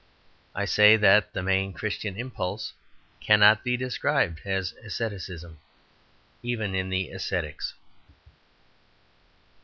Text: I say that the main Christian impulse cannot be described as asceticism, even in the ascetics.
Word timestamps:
I 0.55 0.65
say 0.65 0.97
that 0.97 1.31
the 1.31 1.43
main 1.43 1.73
Christian 1.73 2.17
impulse 2.17 2.73
cannot 3.19 3.63
be 3.63 3.77
described 3.77 4.41
as 4.45 4.73
asceticism, 4.83 5.59
even 6.41 6.73
in 6.73 6.89
the 6.89 7.09
ascetics. 7.11 7.75